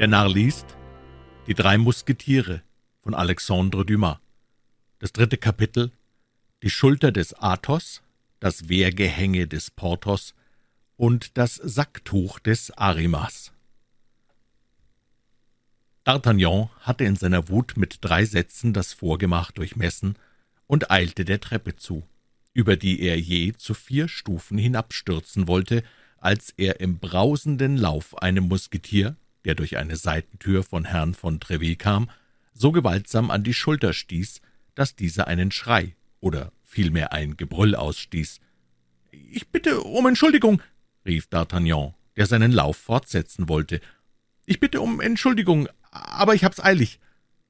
Der 0.00 0.08
Narr 0.08 0.30
liest 0.30 0.64
Die 1.46 1.52
drei 1.52 1.76
Musketiere 1.76 2.62
von 3.02 3.12
Alexandre 3.12 3.84
Dumas. 3.84 4.16
Das 4.98 5.12
dritte 5.12 5.36
Kapitel 5.36 5.92
Die 6.62 6.70
Schulter 6.70 7.12
des 7.12 7.34
Athos, 7.34 8.00
das 8.38 8.70
Wehrgehänge 8.70 9.46
des 9.46 9.70
Porthos 9.70 10.34
und 10.96 11.36
das 11.36 11.56
Sacktuch 11.56 12.38
des 12.38 12.70
Arimas. 12.70 13.52
D'Artagnan 16.06 16.70
hatte 16.80 17.04
in 17.04 17.16
seiner 17.16 17.50
Wut 17.50 17.74
mit 17.76 17.98
drei 18.00 18.24
Sätzen 18.24 18.72
das 18.72 18.94
Vorgemach 18.94 19.50
durchmessen 19.50 20.16
und 20.66 20.90
eilte 20.90 21.26
der 21.26 21.42
Treppe 21.42 21.76
zu, 21.76 22.08
über 22.54 22.78
die 22.78 23.02
er 23.02 23.20
je 23.20 23.52
zu 23.52 23.74
vier 23.74 24.08
Stufen 24.08 24.56
hinabstürzen 24.56 25.46
wollte, 25.46 25.82
als 26.16 26.54
er 26.56 26.80
im 26.80 27.00
brausenden 27.00 27.76
Lauf 27.76 28.16
einem 28.16 28.44
Musketier, 28.44 29.18
der 29.44 29.54
durch 29.54 29.76
eine 29.76 29.96
Seitentür 29.96 30.62
von 30.62 30.84
Herrn 30.84 31.14
von 31.14 31.40
Treville 31.40 31.76
kam, 31.76 32.10
so 32.52 32.72
gewaltsam 32.72 33.30
an 33.30 33.42
die 33.42 33.54
Schulter 33.54 33.92
stieß, 33.92 34.40
dass 34.74 34.96
dieser 34.96 35.26
einen 35.26 35.50
Schrei 35.50 35.94
oder 36.20 36.52
vielmehr 36.64 37.12
ein 37.12 37.36
Gebrüll 37.36 37.74
ausstieß. 37.74 38.40
»Ich 39.10 39.48
bitte 39.48 39.80
um 39.82 40.06
Entschuldigung«, 40.06 40.62
rief 41.04 41.26
D'Artagnan, 41.26 41.94
der 42.16 42.26
seinen 42.26 42.52
Lauf 42.52 42.76
fortsetzen 42.76 43.48
wollte. 43.48 43.80
»Ich 44.46 44.60
bitte 44.60 44.80
um 44.80 45.00
Entschuldigung, 45.00 45.68
aber 45.90 46.34
ich 46.34 46.44
hab's 46.44 46.60
eilig.« 46.60 47.00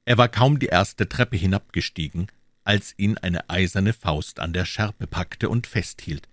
Er 0.05 0.17
war 0.17 0.29
kaum 0.29 0.59
die 0.59 0.67
erste 0.67 1.07
Treppe 1.07 1.37
hinabgestiegen, 1.37 2.27
als 2.63 2.93
ihn 2.97 3.17
eine 3.17 3.49
eiserne 3.49 3.93
Faust 3.93 4.39
an 4.39 4.53
der 4.53 4.65
Schärpe 4.65 5.07
packte 5.07 5.49
und 5.49 5.67
festhielt. 5.67 6.27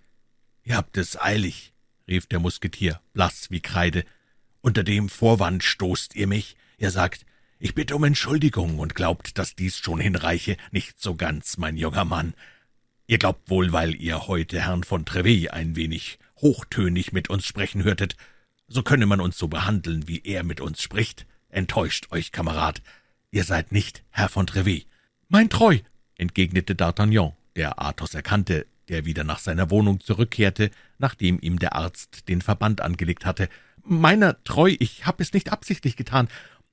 »Ihr 0.63 0.77
habt 0.77 0.97
es 0.97 1.19
eilig«, 1.19 1.73
rief 2.07 2.25
der 2.25 2.39
Musketier, 2.39 3.01
blass 3.13 3.51
wie 3.51 3.61
Kreide. 3.61 4.03
»Unter 4.61 4.83
dem 4.83 5.09
Vorwand 5.09 5.63
stoßt 5.63 6.15
ihr 6.15 6.27
mich. 6.27 6.55
Ihr 6.77 6.91
sagt, 6.91 7.25
ich 7.59 7.75
bitte 7.75 7.95
um 7.95 8.03
Entschuldigung 8.03 8.79
und 8.79 8.95
glaubt, 8.95 9.37
dass 9.37 9.55
dies 9.55 9.77
schon 9.77 9.99
hinreiche. 9.99 10.57
Nicht 10.71 11.01
so 11.01 11.15
ganz, 11.15 11.57
mein 11.57 11.77
junger 11.77 12.05
Mann. 12.05 12.33
Ihr 13.07 13.17
glaubt 13.17 13.49
wohl, 13.49 13.73
weil 13.73 13.95
ihr 13.95 14.27
heute 14.27 14.61
Herrn 14.61 14.83
von 14.83 15.03
Treville 15.05 15.51
ein 15.51 15.75
wenig 15.75 16.19
hochtönig 16.41 17.11
mit 17.11 17.29
uns 17.29 17.45
sprechen 17.45 17.83
hörtet, 17.83 18.15
so 18.67 18.83
könne 18.83 19.07
man 19.07 19.19
uns 19.19 19.37
so 19.37 19.47
behandeln, 19.47 20.07
wie 20.07 20.21
er 20.23 20.43
mit 20.43 20.61
uns 20.61 20.81
spricht. 20.81 21.25
Enttäuscht 21.49 22.11
euch, 22.11 22.31
Kamerad. 22.31 22.81
Ihr 23.31 23.43
seid 23.43 23.71
nicht 23.71 24.03
Herr 24.11 24.29
von 24.29 24.47
Treville. 24.47 24.83
Mein 25.27 25.49
Treu, 25.49 25.79
entgegnete 26.15 26.75
D'Artagnan, 26.75 27.33
der 27.55 27.81
Athos 27.81 28.13
erkannte, 28.13 28.67
der 28.87 29.05
wieder 29.05 29.23
nach 29.23 29.39
seiner 29.39 29.69
Wohnung 29.69 29.99
zurückkehrte, 29.99 30.71
nachdem 30.97 31.39
ihm 31.41 31.59
der 31.59 31.75
Arzt 31.75 32.27
den 32.27 32.41
Verband 32.41 32.81
angelegt 32.81 33.25
hatte. 33.25 33.49
Meiner 33.89 34.43
treu, 34.43 34.75
ich 34.79 35.05
hab 35.05 35.19
es 35.19 35.33
nicht 35.33 35.51
absichtlich 35.51 35.95
getan. 35.95 36.27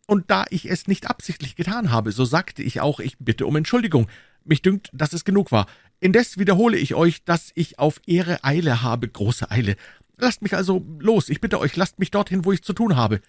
Und 0.06 0.30
da 0.30 0.44
ich 0.50 0.70
es 0.70 0.86
nicht 0.86 1.08
absichtlich 1.08 1.56
getan 1.56 1.90
habe, 1.90 2.12
so 2.12 2.24
sagte 2.24 2.62
ich 2.62 2.80
auch, 2.80 3.00
ich 3.00 3.18
bitte 3.18 3.46
um 3.46 3.56
Entschuldigung. 3.56 4.08
Mich 4.44 4.62
dünkt, 4.62 4.90
dass 4.92 5.12
es 5.12 5.24
genug 5.24 5.50
war. 5.50 5.66
Indes 5.98 6.38
wiederhole 6.38 6.76
ich 6.76 6.94
euch, 6.94 7.24
dass 7.24 7.50
ich 7.54 7.78
auf 7.78 8.00
Ehre 8.06 8.44
Eile 8.44 8.82
habe, 8.82 9.08
große 9.08 9.50
Eile. 9.50 9.76
Lasst 10.18 10.42
mich 10.42 10.54
also 10.54 10.86
los, 10.98 11.28
ich 11.28 11.40
bitte 11.40 11.58
euch, 11.58 11.74
lasst 11.74 11.98
mich 11.98 12.10
dorthin, 12.10 12.44
wo 12.44 12.52
ich 12.52 12.62
zu 12.62 12.72
tun 12.72 12.96
habe. 12.96 13.20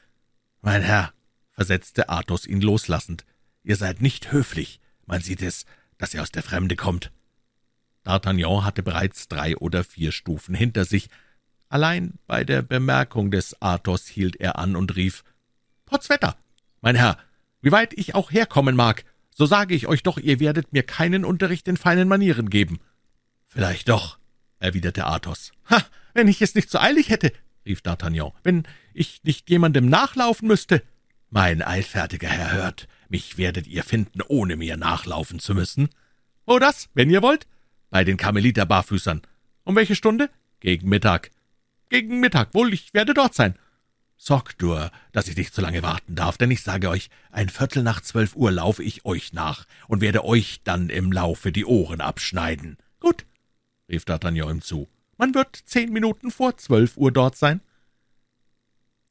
Mein 0.62 0.82
Herr, 0.82 1.14
versetzte 1.52 2.10
Athos 2.10 2.46
ihn 2.46 2.62
loslassend, 2.62 3.26
ihr 3.64 3.78
seid 3.78 4.02
nicht 4.02 4.32
höflich. 4.32 4.80
Man 5.06 5.22
sieht 5.22 5.42
es, 5.42 5.66
dass 5.98 6.14
ihr 6.14 6.22
aus 6.22 6.32
der 6.32 6.44
Fremde 6.44 6.76
kommt. 6.76 7.12
D'Artagnan 8.06 8.64
hatte 8.64 8.84
bereits 8.84 9.28
drei 9.28 9.58
oder 9.58 9.84
vier 9.84 10.12
Stufen 10.12 10.56
hinter 10.56 10.86
sich. 10.86 11.10
Allein 11.70 12.14
bei 12.28 12.44
der 12.44 12.62
Bemerkung 12.62 13.30
des 13.32 13.62
Athos 13.62 14.08
hielt 14.08 14.38
er 14.38 14.58
an 14.58 14.76
und 14.76 14.96
rief, 14.96 15.24
»Potzwetter, 15.86 16.38
mein 16.82 16.96
Herr, 16.96 17.18
wie 17.62 17.72
weit 17.72 17.94
ich 17.94 18.16
auch 18.16 18.32
herkommen 18.32 18.76
mag, 18.76 19.04
so 19.32 19.46
sage 19.46 19.76
ich 19.76 19.88
euch 19.88 20.04
doch, 20.04 20.18
ihr 20.18 20.40
werdet 20.40 20.74
mir 20.74 20.84
keinen 20.84 21.26
Unterricht 21.26 21.68
in 21.68 21.78
feinen 21.78 22.08
Manieren 22.08 22.50
geben.« 22.50 22.80
»Vielleicht 23.46 23.90
doch«, 23.90 24.18
erwiderte 24.60 25.06
Athos. 25.06 25.52
»Ha, 25.70 25.84
wenn 26.14 26.28
ich 26.28 26.42
es 26.42 26.56
nicht 26.56 26.70
so 26.70 26.80
eilig 26.80 27.10
hätte«, 27.10 27.32
rief 27.66 27.82
D'Artagnan, 27.82 28.34
»wenn 28.44 28.64
ich 28.94 29.24
nicht 29.24 29.50
jemandem 29.50 29.90
nachlaufen 29.90 30.48
müsste.« 30.48 30.84
»Mein 31.30 31.62
eilfertiger 31.62 32.30
Herr 32.30 32.54
hört, 32.54 32.88
mich 33.10 33.38
werdet 33.38 33.68
ihr 33.68 33.84
finden, 33.84 34.22
ohne 34.28 34.56
mir 34.56 34.78
nachlaufen 34.78 35.40
zu 35.40 35.54
müssen.« 35.54 35.90
»Wo 36.46 36.60
das, 36.60 36.90
wenn 36.94 37.10
ihr 37.10 37.22
wollt?« 37.22 37.46
»Bei 37.90 38.04
den 38.04 38.18
Karmeliter-Barfüßern.« 38.18 39.22
»Um 39.64 39.76
welche 39.76 39.96
Stunde?« 39.96 40.30
»Gegen 40.62 40.88
Mittag.« 40.88 41.32
»Gegen 41.90 42.20
Mittag, 42.20 42.54
wohl, 42.54 42.74
ich 42.74 42.94
werde 42.94 43.14
dort 43.14 43.34
sein.« 43.34 43.56
»Sorgt 44.18 44.62
nur, 44.62 44.92
dass 45.12 45.28
ich 45.28 45.38
nicht 45.38 45.54
zu 45.54 45.62
lange 45.62 45.84
warten 45.84 46.16
darf, 46.16 46.38
denn 46.38 46.50
ich 46.50 46.64
sage 46.64 46.90
euch, 46.90 47.10
ein 47.32 47.50
Viertel 47.50 47.84
nach 47.84 48.02
zwölf 48.02 48.36
Uhr 48.36 48.52
laufe 48.52 48.84
ich 48.84 49.06
euch 49.06 49.32
nach 49.32 49.66
und 49.88 50.02
werde 50.02 50.26
euch 50.26 50.62
dann 50.64 50.90
im 50.90 51.12
Laufe 51.12 51.52
die 51.52 51.66
Ohren 51.66 52.02
abschneiden.« 52.02 52.78
»Gut«, 53.00 53.26
rief 53.88 54.06
D'Artagnan 54.06 54.50
ihm 54.50 54.62
zu, 54.62 54.88
»man 55.18 55.36
wird 55.36 55.56
zehn 55.56 55.94
Minuten 55.94 56.32
vor 56.32 56.58
zwölf 56.58 56.98
Uhr 56.98 57.12
dort 57.12 57.38
sein.« 57.38 57.62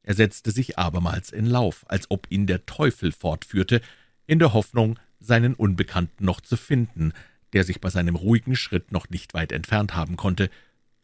Er 0.03 0.13
setzte 0.13 0.51
sich 0.51 0.77
abermals 0.77 1.31
in 1.31 1.45
Lauf, 1.45 1.85
als 1.87 2.11
ob 2.11 2.27
ihn 2.29 2.45
der 2.45 2.65
Teufel 2.65 3.11
fortführte, 3.11 3.81
in 4.25 4.39
der 4.39 4.53
Hoffnung, 4.53 4.99
seinen 5.19 5.53
Unbekannten 5.53 6.25
noch 6.25 6.41
zu 6.41 6.57
finden, 6.57 7.13
der 7.53 7.63
sich 7.63 7.81
bei 7.81 7.89
seinem 7.89 8.15
ruhigen 8.15 8.55
Schritt 8.55 8.91
noch 8.91 9.09
nicht 9.09 9.33
weit 9.33 9.51
entfernt 9.51 9.95
haben 9.95 10.17
konnte, 10.17 10.49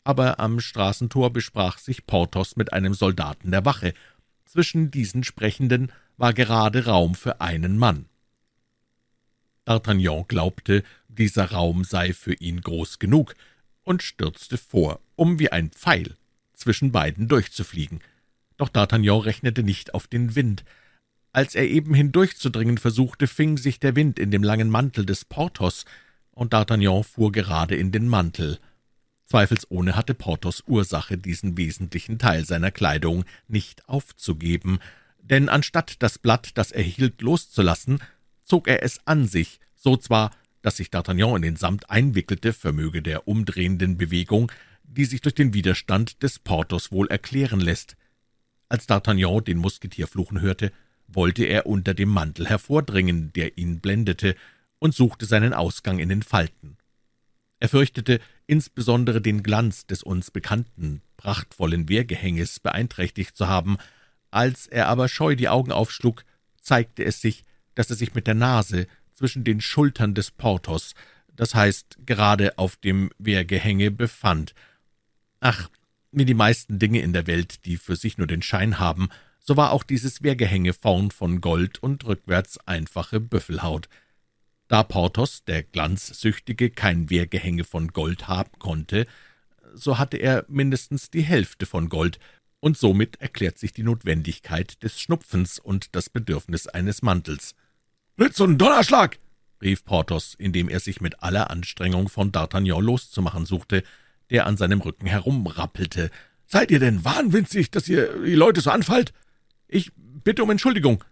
aber 0.04 0.40
am 0.40 0.60
Straßentor 0.60 1.32
besprach 1.32 1.78
sich 1.78 2.06
Porthos 2.06 2.56
mit 2.56 2.74
einem 2.74 2.94
Soldaten 2.94 3.52
der 3.52 3.66
Wache. 3.66 3.94
Zwischen 4.46 4.92
diesen 4.92 5.24
Sprechenden 5.24 5.92
war 6.18 6.34
gerade 6.34 6.86
Raum 6.86 7.16
für 7.16 7.42
einen 7.42 7.78
Mann. 7.78 8.06
D'Artagnan 9.66 10.28
glaubte, 10.28 10.84
dieser 11.08 11.52
Raum 11.52 11.84
sei 11.84 12.14
für 12.14 12.34
ihn 12.34 12.62
groß 12.62 13.00
genug 13.00 13.36
und 13.84 14.04
stürzte 14.04 14.58
vor, 14.58 15.00
um 15.16 15.40
wie 15.40 15.52
ein 15.52 15.70
Pfeil 15.70 16.16
zwischen 16.54 16.92
beiden 16.92 17.28
durchzufliegen. 17.28 18.00
Doch 18.58 18.70
D'Artagnan 18.70 19.24
rechnete 19.24 19.64
nicht 19.64 19.94
auf 19.94 20.08
den 20.08 20.36
Wind. 20.36 20.64
Als 21.32 21.56
er 21.56 21.68
eben 21.68 21.94
hindurchzudringen 21.94 22.78
versuchte, 22.78 23.28
fing 23.28 23.58
sich 23.58 23.80
der 23.80 23.96
Wind 23.96 24.20
in 24.20 24.32
dem 24.32 24.44
langen 24.44 24.70
Mantel 24.70 25.06
des 25.06 25.26
Porthos, 25.26 25.86
und 26.32 26.54
D'Artagnan 26.54 27.04
fuhr 27.04 27.32
gerade 27.32 27.76
in 27.76 27.92
den 27.92 28.08
Mantel. 28.08 28.60
Zweifelsohne 29.26 29.96
hatte 29.96 30.14
Porthos 30.14 30.64
Ursache, 30.68 31.18
diesen 31.18 31.58
wesentlichen 31.58 32.20
Teil 32.20 32.46
seiner 32.46 32.72
Kleidung 32.72 33.26
nicht 33.48 33.88
aufzugeben, 33.88 34.80
denn 35.22 35.50
anstatt 35.50 35.96
das 36.00 36.18
Blatt, 36.18 36.52
das 36.56 36.72
er 36.72 36.84
hielt, 36.84 37.22
loszulassen, 37.22 38.00
zog 38.44 38.68
er 38.68 38.84
es 38.84 39.00
an 39.06 39.26
sich, 39.26 39.60
so 39.76 39.96
zwar, 39.96 40.32
dass 40.62 40.78
sich 40.78 40.90
D'Artagnan 40.90 41.38
in 41.38 41.42
den 41.42 41.56
Samt 41.56 41.90
einwickelte, 41.90 42.54
vermöge 42.54 43.02
der 43.02 43.28
umdrehenden 43.28 43.98
Bewegung, 43.98 44.52
die 44.84 45.06
sich 45.06 45.22
durch 45.22 45.36
den 45.36 45.54
Widerstand 45.54 46.22
des 46.24 46.40
Porthos 46.40 46.92
wohl 46.92 47.08
erklären 47.08 47.60
lässt. 47.60 47.96
Als 48.70 48.88
D'Artagnan 48.88 49.42
den 49.42 49.58
Musketier 49.58 50.08
fluchen 50.08 50.42
hörte, 50.42 50.72
wollte 51.08 51.46
er 51.46 51.66
unter 51.66 51.94
dem 51.94 52.10
Mantel 52.10 52.48
hervordringen, 52.48 53.32
der 53.34 53.58
ihn 53.58 53.80
blendete, 53.80 54.36
und 54.80 54.94
suchte 54.94 55.26
seinen 55.26 55.54
Ausgang 55.54 56.00
in 56.00 56.10
den 56.10 56.24
Falten. 56.24 56.78
Er 57.64 57.70
fürchtete, 57.70 58.20
insbesondere 58.46 59.22
den 59.22 59.42
Glanz 59.42 59.88
des 59.88 60.04
uns 60.04 60.32
bekannten, 60.32 61.02
prachtvollen 61.16 61.88
Wehrgehänges 61.88 62.60
beeinträchtigt 62.60 63.38
zu 63.38 63.48
haben. 63.48 63.78
Als 64.32 64.68
er 64.68 64.90
aber 64.90 65.08
scheu 65.08 65.38
die 65.38 65.48
Augen 65.48 65.72
aufschlug, 65.72 66.26
zeigte 66.60 67.06
es 67.06 67.22
sich, 67.22 67.46
dass 67.74 67.90
er 67.90 67.96
sich 67.96 68.16
mit 68.16 68.28
der 68.28 68.34
Nase 68.34 68.86
zwischen 69.14 69.46
den 69.46 69.62
Schultern 69.62 70.14
des 70.14 70.30
Porthos, 70.30 70.94
das 71.34 71.56
heißt 71.56 72.00
gerade 72.06 72.58
auf 72.58 72.76
dem 72.76 73.12
Wehrgehänge, 73.18 73.92
befand. 73.92 74.54
Ach, 75.40 75.70
wie 76.12 76.26
die 76.26 76.34
meisten 76.34 76.80
Dinge 76.80 77.00
in 77.00 77.14
der 77.14 77.28
Welt, 77.28 77.64
die 77.64 77.78
für 77.78 77.96
sich 77.96 78.18
nur 78.18 78.28
den 78.28 78.42
Schein 78.42 78.78
haben, 78.78 79.08
so 79.40 79.56
war 79.56 79.72
auch 79.72 79.84
dieses 79.84 80.22
Wehrgehänge 80.22 80.74
vorn 80.74 81.12
von 81.12 81.40
Gold 81.40 81.82
und 81.82 82.04
rückwärts 82.04 82.58
einfache 82.68 83.22
Büffelhaut. 83.22 83.88
Da 84.74 84.82
Porthos, 84.82 85.44
der 85.44 85.62
Glanzsüchtige, 85.62 86.72
kein 86.72 87.12
Wehrgehänge 87.12 87.64
von 87.64 87.90
Gold 87.90 88.28
haben 88.28 88.58
konnte, 88.58 89.06
so 89.76 90.00
hatte 90.00 90.18
er 90.18 90.46
mindestens 90.48 91.12
die 91.12 91.22
Hälfte 91.22 91.68
von 91.68 91.90
Gold, 91.90 92.18
und 92.60 92.76
somit 92.76 93.22
erklärt 93.22 93.60
sich 93.60 93.72
die 93.72 93.84
Notwendigkeit 93.84 94.82
des 94.82 95.00
Schnupfens 95.00 95.60
und 95.60 95.96
das 95.96 96.10
Bedürfnis 96.10 96.66
eines 96.66 97.04
Mantels. 97.04 97.54
»Blitz 98.16 98.40
und 98.40 98.58
Donnerschlag!« 98.58 99.20
rief 99.62 99.86
Porthos, 99.86 100.34
indem 100.40 100.70
er 100.70 100.80
sich 100.80 101.02
mit 101.02 101.22
aller 101.22 101.52
Anstrengung 101.52 102.10
von 102.10 102.32
D'Artagnan 102.32 102.82
loszumachen 102.82 103.46
suchte, 103.46 103.84
der 104.32 104.48
an 104.48 104.58
seinem 104.58 104.82
Rücken 104.82 105.06
herumrappelte. 105.06 106.10
»Seid 106.48 106.72
ihr 106.72 106.80
denn 106.80 107.06
wahnwitzig, 107.06 107.70
dass 107.70 107.88
ihr 107.88 108.24
die 108.24 108.34
Leute 108.34 108.62
so 108.62 108.72
anfallt? 108.72 109.14
Ich 109.68 109.92
bitte 109.96 110.42
um 110.42 110.50
Entschuldigung 110.50 111.04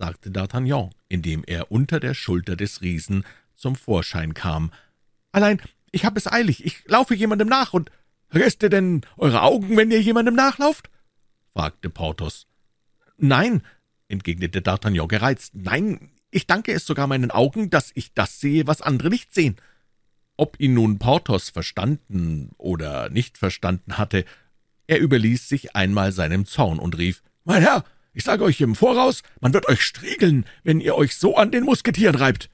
sagte 0.00 0.30
D'Artagnan, 0.30 0.90
indem 1.08 1.44
er 1.46 1.70
unter 1.70 2.00
der 2.00 2.14
Schulter 2.14 2.56
des 2.56 2.80
Riesen 2.80 3.24
zum 3.54 3.76
Vorschein 3.76 4.32
kam. 4.32 4.72
»Allein, 5.30 5.60
ich 5.92 6.06
hab 6.06 6.16
es 6.16 6.26
eilig, 6.26 6.64
ich 6.64 6.82
laufe 6.86 7.14
jemandem 7.14 7.48
nach, 7.48 7.74
und 7.74 7.90
vergesst 8.30 8.62
ihr 8.62 8.70
denn 8.70 9.02
eure 9.18 9.42
Augen, 9.42 9.76
wenn 9.76 9.90
ihr 9.90 10.00
jemandem 10.00 10.34
nachlauft?« 10.34 10.88
fragte 11.52 11.90
Porthos. 11.90 12.46
»Nein«, 13.18 13.62
entgegnete 14.08 14.60
D'Artagnan 14.60 15.06
gereizt. 15.06 15.52
»Nein, 15.54 16.10
ich 16.30 16.46
danke 16.46 16.72
es 16.72 16.86
sogar 16.86 17.06
meinen 17.06 17.30
Augen, 17.30 17.68
dass 17.68 17.90
ich 17.94 18.14
das 18.14 18.40
sehe, 18.40 18.66
was 18.66 18.80
andere 18.80 19.10
nicht 19.10 19.34
sehen.« 19.34 19.56
Ob 20.38 20.58
ihn 20.58 20.72
nun 20.72 20.98
Porthos 20.98 21.50
verstanden 21.50 22.52
oder 22.56 23.10
nicht 23.10 23.36
verstanden 23.36 23.98
hatte, 23.98 24.24
er 24.86 24.98
überließ 24.98 25.46
sich 25.46 25.76
einmal 25.76 26.12
seinem 26.12 26.46
Zorn 26.46 26.78
und 26.78 26.96
rief, 26.96 27.22
»Mein 27.44 27.60
Herr, 27.60 27.84
ich 28.12 28.24
sage 28.24 28.44
euch 28.44 28.60
im 28.60 28.74
Voraus, 28.74 29.22
man 29.40 29.52
wird 29.52 29.68
euch 29.68 29.82
striegeln, 29.82 30.44
wenn 30.62 30.80
ihr 30.80 30.96
euch 30.96 31.16
so 31.16 31.36
an 31.36 31.52
den 31.52 31.64
Musketieren 31.64 32.16
reibt.« 32.16 32.50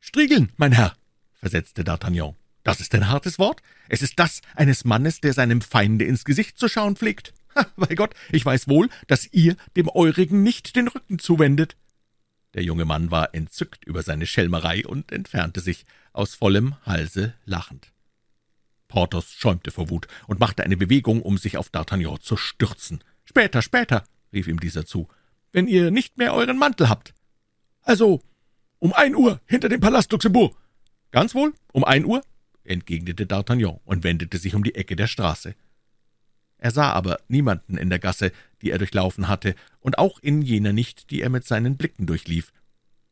»Striegeln, 0.00 0.52
mein 0.56 0.72
Herr«, 0.72 0.94
versetzte 1.34 1.82
D'Artagnan. 1.82 2.34
»Das 2.62 2.80
ist 2.80 2.94
ein 2.94 3.08
hartes 3.08 3.38
Wort. 3.38 3.62
Es 3.88 4.02
ist 4.02 4.18
das 4.18 4.40
eines 4.56 4.84
Mannes, 4.84 5.20
der 5.20 5.32
seinem 5.32 5.60
Feinde 5.60 6.04
ins 6.04 6.24
Gesicht 6.24 6.58
zu 6.58 6.68
schauen 6.68 6.96
pflegt. 6.96 7.32
Ha, 7.54 7.66
bei 7.76 7.94
Gott, 7.94 8.14
ich 8.32 8.44
weiß 8.44 8.68
wohl, 8.68 8.88
dass 9.06 9.32
ihr 9.32 9.56
dem 9.76 9.88
Eurigen 9.88 10.42
nicht 10.42 10.74
den 10.74 10.88
Rücken 10.88 11.18
zuwendet.« 11.18 11.76
Der 12.54 12.64
junge 12.64 12.84
Mann 12.84 13.10
war 13.10 13.34
entzückt 13.34 13.84
über 13.84 14.02
seine 14.02 14.26
Schelmerei 14.26 14.84
und 14.84 15.12
entfernte 15.12 15.60
sich, 15.60 15.86
aus 16.12 16.34
vollem 16.34 16.74
Halse 16.84 17.34
lachend. 17.44 17.92
Porthos 18.88 19.32
schäumte 19.32 19.70
vor 19.70 19.90
Wut 19.90 20.08
und 20.26 20.40
machte 20.40 20.64
eine 20.64 20.76
Bewegung, 20.76 21.22
um 21.22 21.38
sich 21.38 21.56
auf 21.56 21.70
D'Artagnan 21.70 22.20
zu 22.20 22.36
stürzen. 22.36 23.04
»Später, 23.24 23.62
später«, 23.62 24.04
rief 24.36 24.46
ihm 24.46 24.60
dieser 24.60 24.86
zu, 24.86 25.08
»wenn 25.52 25.66
ihr 25.66 25.90
nicht 25.90 26.18
mehr 26.18 26.34
euren 26.34 26.58
Mantel 26.58 26.88
habt. 26.88 27.14
Also, 27.82 28.22
um 28.78 28.92
ein 28.92 29.16
Uhr 29.16 29.40
hinter 29.46 29.68
dem 29.68 29.80
Palast 29.80 30.12
Luxembourg.« 30.12 30.56
»Ganz 31.10 31.34
wohl, 31.34 31.54
um 31.72 31.82
ein 31.82 32.04
Uhr«, 32.04 32.22
entgegnete 32.62 33.24
D'Artagnan 33.24 33.80
und 33.84 34.04
wendete 34.04 34.38
sich 34.38 34.54
um 34.54 34.62
die 34.62 34.74
Ecke 34.74 34.94
der 34.94 35.06
Straße. 35.06 35.54
Er 36.58 36.70
sah 36.70 36.92
aber 36.92 37.18
niemanden 37.28 37.76
in 37.76 37.90
der 37.90 37.98
Gasse, 37.98 38.32
die 38.62 38.70
er 38.70 38.78
durchlaufen 38.78 39.28
hatte, 39.28 39.54
und 39.80 39.98
auch 39.98 40.18
in 40.20 40.42
jener 40.42 40.72
nicht, 40.72 41.10
die 41.10 41.22
er 41.22 41.30
mit 41.30 41.44
seinen 41.44 41.76
Blicken 41.76 42.06
durchlief. 42.06 42.52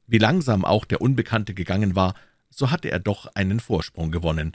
Wie 0.06 0.18
langsam 0.18 0.64
auch 0.64 0.84
der 0.84 1.00
Unbekannte 1.00 1.54
gegangen 1.54 1.94
war, 1.94 2.14
so 2.50 2.70
hatte 2.70 2.90
er 2.90 3.00
doch 3.00 3.26
einen 3.34 3.60
Vorsprung 3.60 4.10
gewonnen. 4.10 4.52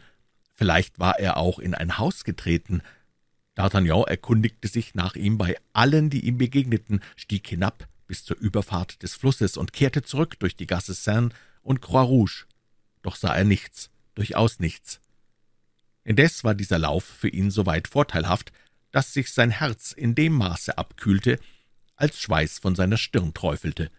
Vielleicht 0.54 1.00
war 1.00 1.20
er 1.20 1.38
auch 1.38 1.60
in 1.60 1.74
ein 1.74 1.98
Haus 1.98 2.24
getreten. 2.24 2.82
D'Artagnan 3.60 4.08
erkundigte 4.08 4.70
sich 4.70 4.96
nach 4.96 5.16
ihm 5.16 5.38
bei 5.38 5.58
allen, 5.74 6.10
die 6.10 6.26
ihm 6.26 6.38
begegneten, 6.38 7.02
stieg 7.18 7.46
hinab 7.46 7.90
bis 8.08 8.24
zur 8.24 8.38
Überfahrt 8.38 9.04
des 9.04 9.16
Flusses 9.16 9.58
und 9.58 9.74
kehrte 9.74 10.02
zurück 10.02 10.40
durch 10.40 10.56
die 10.56 10.66
Gasse 10.66 10.94
Seine 10.94 11.30
und 11.62 11.82
Croix 11.82 12.08
Rouge. 12.08 12.46
Doch 13.02 13.18
sah 13.18 13.36
er 13.36 13.44
nichts, 13.44 13.90
durchaus 14.16 14.60
nichts. 14.60 15.02
Indes 16.06 16.46
war 16.46 16.56
dieser 16.56 16.80
Lauf 16.80 17.04
für 17.04 17.28
ihn 17.28 17.52
soweit 17.52 17.90
vorteilhaft, 17.90 18.54
dass 18.92 19.14
sich 19.14 19.32
sein 19.32 19.52
Herz 19.52 19.92
in 19.92 20.16
dem 20.16 20.34
Maße 20.34 20.78
abkühlte, 20.78 21.38
als 21.98 22.18
Schweiß 22.20 22.60
von 22.60 22.76
seiner 22.76 22.98
Stirn 22.98 23.34
träufelte. 23.34 23.92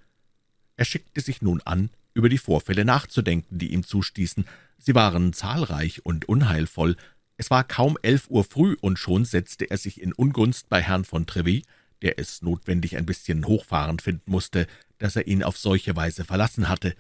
Er 0.77 0.87
schickte 0.87 1.21
sich 1.21 1.43
nun 1.43 1.61
an, 1.61 1.91
über 2.15 2.31
die 2.31 2.39
Vorfälle 2.39 2.87
nachzudenken, 2.87 3.59
die 3.59 3.73
ihm 3.73 3.87
zustießen. 3.87 4.47
Sie 4.79 4.95
waren 4.95 5.35
zahlreich 5.35 6.05
und 6.05 6.29
unheilvoll. 6.29 6.97
Es 7.40 7.50
war 7.50 7.64
kaum 7.64 7.96
elf 8.02 8.28
Uhr 8.28 8.44
früh, 8.44 8.76
und 8.82 8.98
schon 8.98 9.25
setzte 9.25 9.70
er 9.70 9.78
sich 9.78 10.02
in 10.02 10.12
Ungunst 10.12 10.69
bei 10.69 10.82
Herrn 10.82 11.06
von 11.06 11.25
Treville, 11.25 11.62
der 12.02 12.19
es 12.19 12.42
notwendig 12.42 12.98
ein 12.98 13.06
bisschen 13.06 13.46
hochfahrend 13.46 14.02
finden 14.02 14.31
musste, 14.31 14.66
dass 14.98 15.16
er 15.16 15.26
ihn 15.26 15.42
auf 15.42 15.56
solche 15.56 15.96
Weise 15.96 16.26
verlassen 16.26 16.69
hatte. 16.69 16.94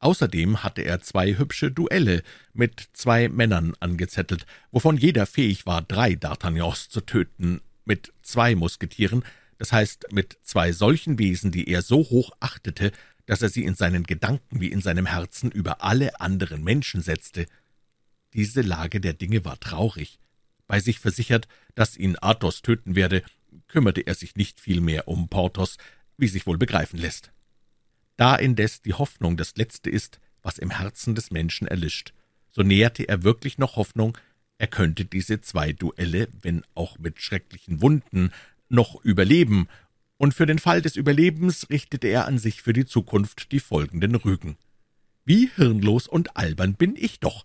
Außerdem 0.00 0.62
hatte 0.62 0.82
er 0.82 1.00
zwei 1.00 1.38
hübsche 1.38 1.70
Duelle 1.70 2.22
mit 2.52 2.90
zwei 2.92 3.30
Männern 3.30 3.72
angezettelt, 3.80 4.44
wovon 4.70 4.98
jeder 4.98 5.24
fähig 5.24 5.64
war, 5.64 5.80
drei 5.80 6.10
D'Artagnans 6.10 6.90
zu 6.90 7.00
töten, 7.00 7.62
mit 7.86 8.12
zwei 8.20 8.54
Musketieren, 8.54 9.24
das 9.56 9.72
heißt 9.72 10.08
mit 10.12 10.40
zwei 10.42 10.72
solchen 10.72 11.18
Wesen, 11.18 11.52
die 11.52 11.70
er 11.70 11.80
so 11.80 12.00
hoch 12.00 12.32
achtete, 12.40 12.92
dass 13.24 13.40
er 13.40 13.48
sie 13.48 13.64
in 13.64 13.76
seinen 13.76 14.02
Gedanken 14.02 14.60
wie 14.60 14.70
in 14.70 14.82
seinem 14.82 15.06
Herzen 15.06 15.50
über 15.50 15.82
alle 15.82 16.20
anderen 16.20 16.62
Menschen 16.62 17.00
setzte. 17.00 17.46
Diese 18.34 18.62
Lage 18.62 19.00
der 19.00 19.12
Dinge 19.12 19.44
war 19.44 19.58
traurig. 19.60 20.18
Bei 20.66 20.80
sich 20.80 20.98
versichert, 20.98 21.48
dass 21.74 21.96
ihn 21.96 22.16
Athos 22.20 22.62
töten 22.62 22.94
werde, 22.94 23.22
kümmerte 23.68 24.00
er 24.02 24.14
sich 24.14 24.36
nicht 24.36 24.60
viel 24.60 24.80
mehr 24.80 25.08
um 25.08 25.28
Porthos, 25.28 25.76
wie 26.16 26.28
sich 26.28 26.46
wohl 26.46 26.58
begreifen 26.58 26.98
lässt. 26.98 27.32
Da 28.16 28.36
indes 28.36 28.82
die 28.82 28.94
Hoffnung 28.94 29.36
das 29.36 29.56
Letzte 29.56 29.90
ist, 29.90 30.20
was 30.42 30.58
im 30.58 30.70
Herzen 30.70 31.14
des 31.14 31.30
Menschen 31.30 31.66
erlischt, 31.66 32.12
so 32.50 32.62
näherte 32.62 33.08
er 33.08 33.22
wirklich 33.22 33.58
noch 33.58 33.76
Hoffnung, 33.76 34.16
er 34.58 34.66
könnte 34.66 35.04
diese 35.04 35.40
zwei 35.40 35.72
Duelle, 35.72 36.28
wenn 36.40 36.62
auch 36.74 36.98
mit 36.98 37.20
schrecklichen 37.20 37.80
Wunden, 37.80 38.30
noch 38.68 39.02
überleben, 39.04 39.68
und 40.18 40.34
für 40.34 40.46
den 40.46 40.60
Fall 40.60 40.82
des 40.82 40.94
Überlebens 40.94 41.68
richtete 41.68 42.06
er 42.06 42.26
an 42.28 42.38
sich 42.38 42.62
für 42.62 42.72
die 42.72 42.84
Zukunft 42.84 43.50
die 43.50 43.58
folgenden 43.58 44.14
Rügen. 44.14 44.56
Wie 45.24 45.50
hirnlos 45.56 46.06
und 46.06 46.36
albern 46.36 46.74
bin 46.74 46.94
ich 46.94 47.18
doch! 47.18 47.44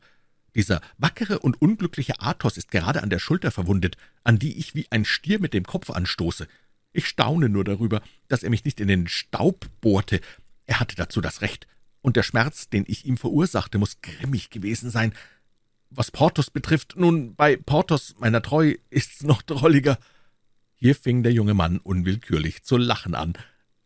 Dieser 0.57 0.81
wackere 0.97 1.37
und 1.37 1.61
unglückliche 1.61 2.19
Athos 2.19 2.57
ist 2.57 2.71
gerade 2.71 3.03
an 3.03 3.11
der 3.11 3.19
Schulter 3.19 3.51
verwundet, 3.51 3.95
an 4.23 4.39
die 4.39 4.57
ich 4.57 4.73
wie 4.73 4.87
ein 4.89 5.05
Stier 5.05 5.39
mit 5.39 5.53
dem 5.53 5.65
Kopf 5.65 5.91
anstoße. 5.91 6.47
Ich 6.93 7.05
staune 7.05 7.47
nur 7.47 7.63
darüber, 7.63 8.01
dass 8.27 8.41
er 8.41 8.49
mich 8.49 8.65
nicht 8.65 8.79
in 8.79 8.87
den 8.87 9.07
Staub 9.07 9.67
bohrte, 9.81 10.19
er 10.65 10.79
hatte 10.79 10.95
dazu 10.95 11.21
das 11.21 11.41
Recht, 11.41 11.67
und 12.01 12.15
der 12.15 12.23
Schmerz, 12.23 12.69
den 12.69 12.85
ich 12.87 13.05
ihm 13.05 13.17
verursachte, 13.17 13.77
muss 13.77 14.01
grimmig 14.01 14.49
gewesen 14.49 14.89
sein. 14.89 15.13
Was 15.91 16.09
Porthos 16.09 16.49
betrifft, 16.49 16.95
nun, 16.97 17.35
bei 17.35 17.55
Porthos, 17.55 18.15
meiner 18.17 18.41
Treu, 18.41 18.73
ist's 18.89 19.21
noch 19.21 19.43
drolliger.« 19.43 19.99
Hier 20.73 20.95
fing 20.95 21.21
der 21.21 21.33
junge 21.33 21.53
Mann 21.53 21.77
unwillkürlich 21.77 22.63
zu 22.63 22.77
lachen 22.77 23.13
an, 23.13 23.33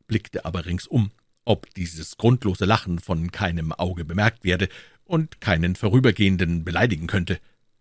blickte 0.07 0.45
aber 0.45 0.65
ringsum, 0.65 1.11
ob 1.43 1.73
dieses 1.73 2.15
grundlose 2.15 2.63
Lachen 2.63 2.99
von 2.99 3.31
keinem 3.31 3.73
Auge 3.73 4.05
bemerkt 4.05 4.45
werde 4.45 4.69
und 5.11 5.41
keinen 5.41 5.75
Vorübergehenden 5.75 6.63
beleidigen 6.63 7.07
könnte. 7.07 7.39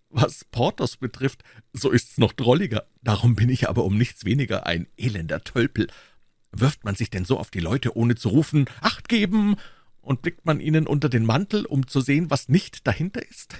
Was 0.09 0.44
Porthos 0.44 0.97
betrifft, 0.97 1.44
so 1.73 1.91
ist's 1.91 2.19
noch 2.19 2.32
drolliger, 2.32 2.87
darum 3.03 3.37
bin 3.37 3.49
ich 3.49 3.69
aber 3.69 3.85
um 3.85 3.97
nichts 3.97 4.25
weniger 4.25 4.67
ein 4.67 4.88
elender 4.97 5.43
Tölpel, 5.44 5.87
Wirft 6.53 6.85
man 6.85 6.94
sich 6.94 7.11
denn 7.11 7.25
so 7.25 7.38
auf 7.38 7.50
die 7.50 7.61
Leute, 7.61 7.97
ohne 7.97 8.17
zu 8.17 8.29
rufen, 8.29 8.67
»Acht 8.81 9.09
geben!« 9.09 9.56
und 10.00 10.23
blickt 10.23 10.46
man 10.46 10.60
ihnen 10.60 10.87
unter 10.87 11.08
den 11.08 11.25
Mantel, 11.25 11.67
um 11.67 11.87
zu 11.87 12.01
sehen, 12.01 12.31
was 12.31 12.49
nicht 12.49 12.87
dahinter 12.87 13.22
ist? 13.29 13.55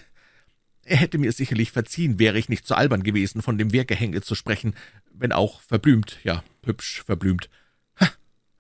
Er 0.85 0.97
hätte 0.97 1.19
mir 1.19 1.31
sicherlich 1.33 1.71
verziehen, 1.71 2.19
wäre 2.19 2.39
ich 2.39 2.49
nicht 2.49 2.67
so 2.67 2.75
albern 2.75 3.03
gewesen, 3.03 3.43
von 3.43 3.59
dem 3.59 3.73
Wehrgehänge 3.73 4.23
zu 4.23 4.35
sprechen, 4.35 4.75
wenn 5.13 5.33
auch 5.33 5.61
verblümt, 5.61 6.19
ja, 6.25 6.43
hübsch 6.65 7.03
verblümt. 7.05 7.49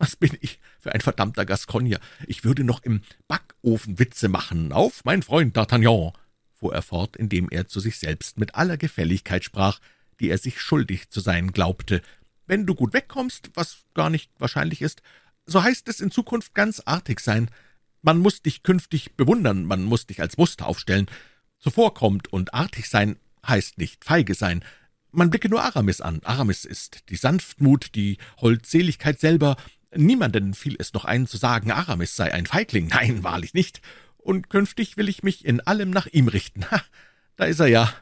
Was 0.01 0.17
bin 0.17 0.37
ich 0.41 0.59
für 0.79 0.95
ein 0.95 1.03
verdammter 1.03 1.45
Gascogner? 1.45 2.01
Ich 2.27 2.43
würde 2.43 2.65
noch 2.65 2.83
im 2.83 3.03
Backofen 3.29 3.99
Witze 3.99 4.29
machen. 4.29 4.73
Auf, 4.73 5.05
mein 5.05 5.23
Freund 5.23 5.55
D'Artagnan, 5.55 6.15
fuhr 6.55 6.75
er 6.75 6.81
fort, 6.81 7.17
indem 7.17 7.51
er 7.51 7.69
zu 7.69 7.81
sich 7.81 7.99
selbst 7.99 8.39
mit 8.39 8.55
aller 8.55 8.79
Gefälligkeit 8.79 9.45
sprach, 9.45 9.79
die 10.19 10.31
er 10.31 10.39
sich 10.39 10.59
schuldig 10.59 11.11
zu 11.11 11.21
sein 11.21 11.53
glaubte, 11.53 12.01
wenn 12.47 12.65
du 12.65 12.75
gut 12.75 12.95
wegkommst, 12.95 13.51
was 13.55 13.85
gar 13.93 14.09
nicht 14.09 14.31
wahrscheinlich 14.39 14.81
ist, 14.81 15.03
so 15.45 15.63
heißt 15.63 15.87
es 15.89 16.01
in 16.01 16.11
Zukunft 16.11 16.55
ganz 16.55 16.81
artig 16.85 17.21
sein. 17.21 17.51
Man 18.01 18.19
muss 18.19 18.41
dich 18.41 18.63
künftig 18.63 19.17
bewundern, 19.17 19.67
man 19.67 19.85
muss 19.85 20.07
dich 20.07 20.23
als 20.23 20.39
Muster 20.39 20.67
aufstellen. 20.67 21.07
Zuvorkommt 21.59 22.33
und 22.33 22.55
artig 22.55 22.89
sein 22.89 23.17
heißt 23.47 23.77
nicht 23.77 24.05
feige 24.05 24.35
sein. 24.35 24.65
Man 25.13 25.29
blicke 25.29 25.51
nur 25.51 25.63
Aramis 25.63 26.01
an. 26.01 26.23
Aramis 26.25 26.65
ist 26.65 27.11
die 27.11 27.17
Sanftmut, 27.17 27.95
die 27.95 28.17
Holdseligkeit 28.41 29.21
selber. 29.21 29.57
Niemanden 29.95 30.55
fiel 30.55 30.77
es 30.79 30.93
noch 30.93 31.05
ein, 31.05 31.27
zu 31.27 31.37
sagen, 31.37 31.71
Aramis 31.73 32.17
sei 32.17 32.33
ein 32.33 32.47
Feigling. 32.47 32.89
Nein, 32.89 33.25
wahrlich 33.25 33.55
nicht. 33.55 33.81
Und 34.19 34.51
künftig 34.51 34.97
will 34.97 35.09
ich 35.09 35.23
mich 35.23 35.45
in 35.45 35.61
allem 35.61 35.91
nach 35.91 36.07
ihm 36.07 36.29
richten. 36.29 36.71
Ha, 36.71 36.83
da 37.37 37.45
ist 37.45 37.61
er 37.61 37.69
ja. 37.69 37.93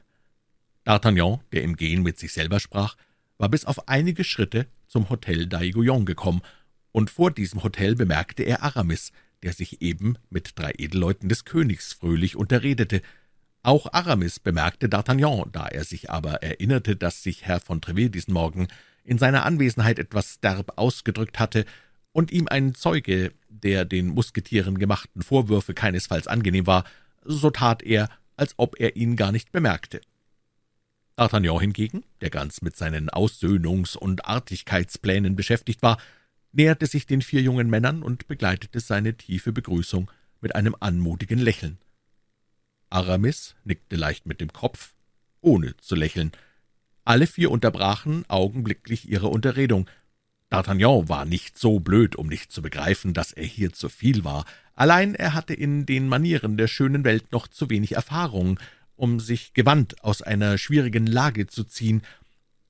D'Artagnan, 0.85 1.41
der 1.53 1.63
im 1.63 1.77
Gehen 1.77 2.03
mit 2.03 2.19
sich 2.19 2.33
selber 2.33 2.61
sprach, 2.61 2.97
war 3.39 3.49
bis 3.49 3.65
auf 3.65 3.89
einige 3.89 4.25
Schritte 4.25 4.67
zum 4.87 5.09
Hotel 5.11 5.45
d'Aiguillon 5.45 6.05
gekommen, 6.05 6.43
und 6.91 7.11
vor 7.11 7.31
diesem 7.31 7.63
Hotel 7.63 7.95
bemerkte 7.95 8.43
er 8.43 8.63
Aramis, 8.63 9.13
der 9.43 9.53
sich 9.53 9.83
eben 9.83 10.17
mit 10.31 10.59
drei 10.59 10.73
Edelleuten 10.77 11.29
des 11.29 11.45
Königs 11.45 11.93
fröhlich 11.93 12.35
unterredete. 12.35 13.03
Auch 13.63 13.93
Aramis 13.93 14.41
bemerkte 14.41 14.89
D'Artagnan, 14.89 15.51
da 15.53 15.69
er 15.69 15.85
sich 15.85 16.11
aber 16.11 16.43
erinnerte, 16.43 16.97
dass 16.97 17.23
sich 17.23 17.45
Herr 17.45 17.61
von 17.61 17.81
Treville 17.81 18.11
diesen 18.11 18.33
Morgen 18.33 18.69
in 19.09 19.19
seiner 19.19 19.45
Anwesenheit 19.47 19.99
etwas 19.99 20.41
derb 20.41 20.73
ausgedrückt 20.77 21.39
hatte 21.39 21.65
und 22.13 22.31
ihm 22.31 22.47
ein 22.49 22.75
Zeuge 22.75 23.33
der 23.49 23.85
den 23.85 24.09
Musketieren 24.09 24.79
gemachten 24.79 25.23
Vorwürfe 25.23 25.75
keinesfalls 25.75 26.27
angenehm 26.27 26.67
war, 26.67 26.85
so 27.25 27.51
tat 27.51 27.83
er, 27.83 28.09
als 28.37 28.55
ob 28.57 28.79
er 28.79 28.97
ihn 28.97 29.17
gar 29.17 29.33
nicht 29.33 29.53
bemerkte. 29.53 30.01
D'Artagnan 31.17 31.61
hingegen, 31.61 32.05
der 32.21 32.31
ganz 32.31 32.63
mit 32.63 32.77
seinen 32.77 33.11
Aussöhnungs- 33.11 33.97
und 33.97 34.27
Artigkeitsplänen 34.27 35.35
beschäftigt 35.35 35.83
war, 35.83 35.99
näherte 36.53 36.87
sich 36.87 37.07
den 37.07 37.23
vier 37.23 37.43
jungen 37.43 37.69
Männern 37.69 38.03
und 38.03 38.29
begleitete 38.29 38.81
seine 38.81 39.17
tiefe 39.17 39.53
Begrüßung 39.53 40.11
mit 40.41 40.55
einem 40.55 40.77
anmutigen 40.79 41.39
Lächeln. 41.39 41.79
Aramis 42.91 43.57
nickte 43.65 43.97
leicht 43.97 44.27
mit 44.27 44.41
dem 44.41 44.53
Kopf, 44.53 44.95
ohne 45.41 45.77
zu 45.79 45.95
lächeln. 45.95 46.33
Alle 47.09 47.27
vier 47.27 47.51
unterbrachen 47.51 48.27
augenblicklich 48.29 49.09
ihre 49.09 49.29
Unterredung. 49.29 49.89
D'Artagnan 50.51 51.09
war 51.09 51.25
nicht 51.25 51.57
so 51.57 51.81
blöd, 51.81 52.17
um 52.17 52.27
nicht 52.27 52.53
zu 52.53 52.61
begreifen, 52.61 53.15
dass 53.15 53.33
er 53.33 53.47
hier 53.47 53.73
zu 53.73 53.89
viel 53.89 54.25
war. 54.25 54.45
Allein 54.75 55.15
er 55.15 55.33
hatte 55.33 55.55
in 55.55 55.87
den 55.87 56.07
Manieren 56.07 56.59
der 56.59 56.69
schönen 56.69 57.05
Welt 57.05 57.33
noch 57.33 57.49
zu 57.49 57.71
wenig 57.71 57.93
Erfahrung, 57.93 58.61
um 58.95 59.21
sich 59.21 59.55
gewandt 59.55 60.05
aus 60.05 60.21
einer 60.21 60.59
schwierigen 60.59 61.07
Lage 61.07 61.47
zu 61.47 61.65
ziehen. 61.65 62.03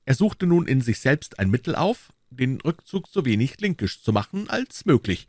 Er 0.05 0.15
suchte 0.15 0.45
nun 0.45 0.67
in 0.67 0.79
sich 0.79 1.01
selbst 1.01 1.37
ein 1.37 1.49
Mittel 1.49 1.75
auf, 1.75 2.13
den 2.29 2.61
Rückzug 2.61 3.09
so 3.09 3.25
wenig 3.25 3.59
linkisch 3.59 4.01
zu 4.01 4.13
machen 4.13 4.49
als 4.49 4.85
möglich. 4.85 5.27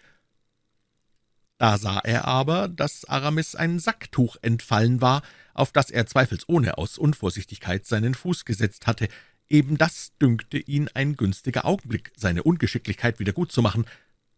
Da 1.59 1.79
sah 1.79 1.99
er 1.99 2.27
aber, 2.27 2.69
dass 2.69 3.07
Aramis 3.07 3.57
ein 3.57 3.81
Sacktuch 3.81 4.37
entfallen 4.41 5.01
war, 5.01 5.23
auf 5.61 5.73
das 5.73 5.91
er 5.91 6.07
zweifelsohne 6.07 6.79
aus 6.79 6.99
Unvorsichtigkeit 6.99 7.87
seinen 7.87 8.15
Fuß 8.15 8.45
gesetzt 8.45 8.87
hatte. 8.87 9.09
Eben 9.49 9.79
das 9.79 10.13
dünkte 10.21 10.59
ihn 10.59 10.89
ein 10.95 11.17
günstiger 11.17 11.65
Augenblick, 11.65 12.13
seine 12.17 12.43
Ungeschicklichkeit 12.43 13.19
wieder 13.19 13.33
gut 13.33 13.53
zu 13.53 13.63
machen. 13.63 13.85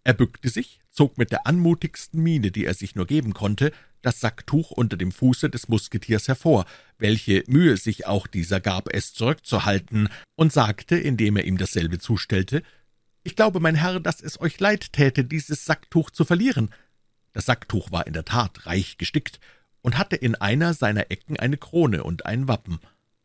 Er 0.04 0.14
bückte 0.14 0.48
sich, 0.48 0.80
zog 0.90 1.18
mit 1.18 1.30
der 1.30 1.46
anmutigsten 1.46 2.22
Miene, 2.22 2.50
die 2.50 2.64
er 2.64 2.74
sich 2.74 2.96
nur 2.96 3.06
geben 3.06 3.34
konnte, 3.34 3.72
das 4.02 4.20
Sacktuch 4.20 4.72
unter 4.72 4.96
dem 4.96 5.12
Fuße 5.12 5.48
des 5.48 5.68
Musketiers 5.68 6.26
hervor, 6.26 6.66
welche 6.98 7.44
Mühe 7.46 7.76
sich 7.76 8.06
auch 8.06 8.26
dieser 8.26 8.60
gab, 8.60 8.92
es 8.92 9.14
zurückzuhalten, 9.14 10.08
und 10.34 10.52
sagte, 10.52 10.96
indem 10.96 11.36
er 11.36 11.44
ihm 11.44 11.56
dasselbe 11.56 11.98
zustellte, 11.98 12.62
»Ich 13.22 13.36
glaube, 13.36 13.60
mein 13.60 13.76
Herr, 13.76 14.00
dass 14.00 14.20
es 14.20 14.40
euch 14.40 14.58
leid 14.58 14.92
täte, 14.92 15.24
dieses 15.24 15.64
Sacktuch 15.64 16.10
zu 16.10 16.24
verlieren.« 16.24 16.70
Das 17.32 17.46
Sacktuch 17.46 17.92
war 17.92 18.08
in 18.08 18.12
der 18.12 18.24
Tat 18.24 18.66
reich 18.66 18.98
gestickt 18.98 19.38
und 19.82 19.98
hatte 19.98 20.16
in 20.16 20.34
einer 20.34 20.74
seiner 20.74 21.10
Ecken 21.10 21.38
eine 21.38 21.56
Krone 21.56 22.04
und 22.04 22.26
ein 22.26 22.48
Wappen. 22.48 22.80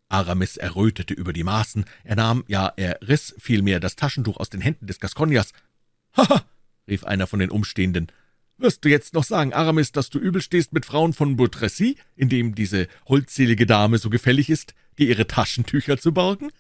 Aramis 0.10 0.58
errötete 0.58 1.14
über 1.14 1.34
die 1.34 1.44
Maßen, 1.44 1.86
er 2.04 2.16
nahm, 2.16 2.44
ja, 2.48 2.72
er 2.76 3.00
riß 3.08 3.36
vielmehr 3.40 3.80
das 3.80 3.96
Taschentuch 3.96 4.38
aus 4.38 4.50
den 4.50 4.62
Händen 4.62 4.88
des 4.88 5.00
Gasconiers. 5.00 5.52
»Haha«, 6.16 6.44
rief 6.88 7.04
einer 7.04 7.28
von 7.28 7.40
den 7.40 7.52
Umstehenden, 7.52 8.08
»wirst 8.58 8.86
du 8.86 8.90
jetzt 8.90 9.14
noch 9.14 9.26
sagen, 9.26 9.54
Aramis, 9.54 9.92
dass 9.92 10.10
du 10.10 10.20
übel 10.20 10.42
stehst 10.42 10.74
mit 10.74 10.86
Frauen 10.86 11.14
von 11.14 11.36
Boutrecy, 11.36 11.98
indem 12.16 12.56
diese 12.56 12.88
holdselige 13.08 13.66
Dame 13.66 13.98
so 13.98 14.10
gefällig 14.10 14.50
ist, 14.50 14.74
dir 14.98 15.08
ihre 15.08 15.28
Taschentücher 15.28 15.98
zu 15.98 16.14
borgen?« 16.14 16.52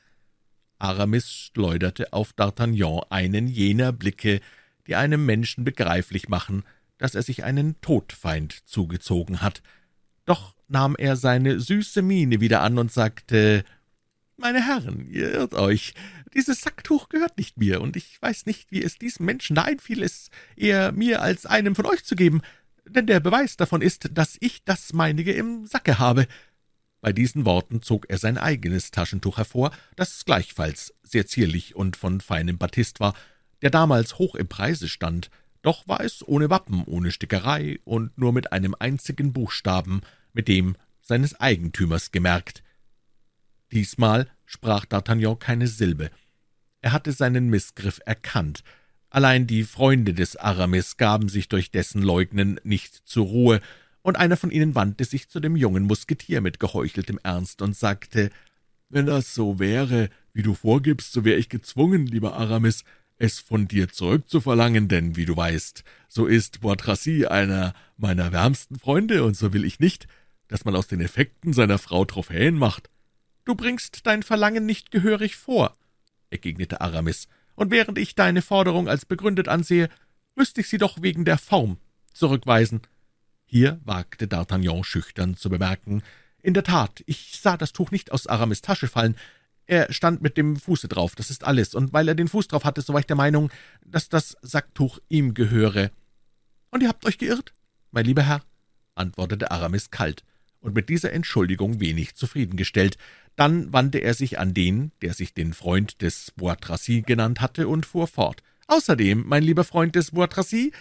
Aramis 0.79 1.31
schleuderte 1.31 2.13
auf 2.13 2.33
D'Artagnan 2.33 3.05
einen 3.09 3.47
jener 3.47 3.91
Blicke, 3.91 4.41
die 4.85 4.95
einem 4.95 5.25
Menschen 5.25 5.63
begreiflich 5.63 6.29
machen, 6.29 6.63
dass 6.97 7.15
er 7.15 7.23
sich 7.23 7.43
einen 7.43 7.79
Todfeind 7.81 8.67
zugezogen 8.67 9.41
hat. 9.41 9.61
Doch 10.27 10.53
nahm 10.67 10.95
er 10.97 11.15
seine 11.15 11.59
süße 11.59 12.01
Miene 12.03 12.41
wieder 12.41 12.61
an 12.61 12.77
und 12.77 12.91
sagte, 12.91 13.63
»Meine 14.35 14.63
Herren, 14.63 15.09
ihr 15.09 15.31
irrt 15.31 15.55
euch. 15.55 15.93
Dieses 16.33 16.61
Sacktuch 16.61 17.09
gehört 17.09 17.37
nicht 17.37 17.57
mir, 17.57 17.81
und 17.81 17.95
ich 17.95 18.21
weiß 18.21 18.45
nicht, 18.45 18.69
wie 18.69 18.83
es 18.83 18.99
diesem 18.99 19.25
Menschen 19.25 19.55
da 19.55 19.63
einfiel, 19.63 20.03
es 20.03 20.29
eher 20.55 20.91
mir 20.91 21.21
als 21.21 21.45
einem 21.45 21.75
von 21.75 21.85
euch 21.85 22.03
zu 22.03 22.15
geben, 22.15 22.41
denn 22.85 23.07
der 23.07 23.21
Beweis 23.21 23.55
davon 23.55 23.81
ist, 23.81 24.09
dass 24.11 24.37
ich 24.41 24.63
das 24.65 24.93
meinige 24.93 25.31
im 25.31 25.65
Sacke 25.65 25.97
habe.« 25.97 26.27
bei 26.99 27.13
diesen 27.13 27.45
Worten 27.45 27.81
zog 27.81 28.09
er 28.09 28.17
sein 28.17 28.37
eigenes 28.37 28.91
Taschentuch 28.91 29.37
hervor, 29.37 29.71
das 29.95 30.25
gleichfalls 30.25 30.93
sehr 31.03 31.25
zierlich 31.25 31.75
und 31.75 31.95
von 31.95 32.19
feinem 32.19 32.57
Batist 32.57 32.99
war, 32.99 33.13
der 33.61 33.69
damals 33.69 34.17
hoch 34.17 34.35
im 34.35 34.47
Preise 34.47 34.89
stand, 34.89 35.29
doch 35.61 35.87
war 35.87 36.01
es 36.01 36.27
ohne 36.27 36.49
Wappen, 36.49 36.83
ohne 36.85 37.11
Stickerei 37.11 37.79
und 37.83 38.17
nur 38.17 38.33
mit 38.33 38.51
einem 38.51 38.75
einzigen 38.77 39.33
Buchstaben, 39.33 40.01
mit 40.33 40.47
dem 40.47 40.75
seines 41.01 41.39
Eigentümers 41.39 42.11
gemerkt. 42.11 42.63
Diesmal 43.71 44.27
sprach 44.45 44.85
D'Artagnan 44.85 45.37
keine 45.37 45.67
Silbe. 45.67 46.09
Er 46.81 46.91
hatte 46.91 47.11
seinen 47.11 47.49
Missgriff 47.49 47.99
erkannt. 48.05 48.63
Allein 49.09 49.47
die 49.47 49.63
Freunde 49.63 50.13
des 50.13 50.35
Aramis 50.35 50.97
gaben 50.97 51.29
sich 51.29 51.49
durch 51.49 51.71
dessen 51.71 52.01
Leugnen 52.01 52.59
nicht 52.63 53.07
zur 53.07 53.25
Ruhe, 53.25 53.61
und 54.01 54.15
einer 54.15 54.37
von 54.37 54.51
ihnen 54.51 54.73
wandte 54.73 55.03
sich 55.03 55.27
zu 55.27 55.41
dem 55.41 55.57
jungen 55.57 55.83
Musketier 55.83 56.39
mit 56.39 56.61
geheucheltem 56.61 57.19
Ernst 57.23 57.61
und 57.61 57.75
sagte, 57.75 58.29
»Wenn 58.87 59.05
das 59.05 59.33
so 59.33 59.59
wäre, 59.59 60.09
wie 60.31 60.43
du 60.43 60.53
vorgibst, 60.53 61.11
so 61.11 61.25
wäre 61.25 61.37
ich 61.37 61.49
gezwungen, 61.49 62.07
lieber 62.07 62.37
Aramis, 62.37 62.85
es 63.17 63.39
von 63.39 63.67
dir 63.67 63.89
zurückzuverlangen, 63.89 64.87
denn, 64.87 65.15
wie 65.15 65.25
du 65.25 65.35
weißt, 65.35 65.83
so 66.07 66.25
ist 66.25 66.61
Boitracy 66.61 67.25
einer 67.25 67.73
meiner 67.97 68.31
wärmsten 68.31 68.77
Freunde, 68.79 69.23
und 69.23 69.35
so 69.35 69.53
will 69.53 69.65
ich 69.65 69.79
nicht, 69.79 70.07
dass 70.47 70.65
man 70.65 70.75
aus 70.75 70.87
den 70.87 71.01
Effekten 71.01 71.53
seiner 71.53 71.77
Frau 71.77 72.05
Trophäen 72.05 72.55
macht.« 72.55 72.89
»Du 73.45 73.55
bringst 73.55 74.05
dein 74.05 74.23
Verlangen 74.23 74.65
nicht 74.65 74.91
gehörig 74.91 75.35
vor«, 75.35 75.75
entgegnete 76.29 76.81
Aramis, 76.81 77.27
»und 77.55 77.71
während 77.71 77.97
ich 77.97 78.15
deine 78.15 78.41
Forderung 78.41 78.87
als 78.87 79.05
begründet 79.05 79.47
ansehe, 79.47 79.89
müsste 80.35 80.61
ich 80.61 80.69
sie 80.69 80.77
doch 80.77 81.01
wegen 81.01 81.25
der 81.25 81.37
Form 81.37 81.77
zurückweisen.« 82.13 82.81
hier 83.45 83.79
wagte 83.85 84.25
D'Artagnan 84.25 84.83
schüchtern 84.83 85.37
zu 85.37 85.49
bemerken, 85.49 86.03
»In 86.43 86.53
der 86.53 86.63
Tat, 86.63 87.03
ich 87.07 87.39
sah 87.41 87.57
das 87.57 87.73
Tuch 87.73 87.91
nicht 87.91 88.11
aus 88.11 88.27
Aramis 88.27 88.61
Tasche 88.61 88.87
fallen. 88.87 89.15
Er 89.67 89.91
stand 89.91 90.21
mit 90.21 90.37
dem 90.37 90.55
Fuße 90.55 90.87
drauf, 90.87 91.13
das 91.15 91.29
ist 91.29 91.43
alles, 91.43 91.75
und 91.75 91.91
weil 91.93 92.07
er 92.07 92.15
den 92.15 92.29
Fuß 92.29 92.47
drauf 92.47 92.63
hatte, 92.63 92.81
so 92.81 92.93
war 92.93 93.01
ich 93.01 93.05
der 93.05 93.17
Meinung, 93.17 93.51
dass 93.85 94.07
das 94.09 94.37
Sacktuch 94.41 94.99
ihm 95.09 95.33
gehöre.« 95.33 95.91
»Und 96.71 96.81
ihr 96.81 96.89
habt 96.89 97.05
euch 97.05 97.17
geirrt, 97.17 97.53
mein 97.91 98.05
lieber 98.05 98.23
Herr?« 98.23 98.41
antwortete 98.95 99.51
Aramis 99.51 99.91
kalt 99.91 100.23
und 100.59 100.73
mit 100.73 100.89
dieser 100.89 101.11
Entschuldigung 101.11 101.79
wenig 101.79 102.15
zufriedengestellt. 102.15 102.97
Dann 103.35 103.71
wandte 103.71 103.99
er 103.99 104.13
sich 104.13 104.39
an 104.39 104.53
den, 104.53 104.91
der 105.01 105.13
sich 105.13 105.33
den 105.33 105.53
Freund 105.53 106.01
des 106.01 106.31
Bois 106.35 106.55
Tracy 106.55 107.01
genannt 107.01 107.41
hatte, 107.41 107.67
und 107.67 107.85
fuhr 107.85 108.07
fort. 108.07 108.41
»Außerdem, 108.67 109.23
mein 109.27 109.43
lieber 109.43 109.63
Freund 109.63 109.95
des 109.95 110.11
Bois 110.11 110.27
Tracy, 110.27 110.71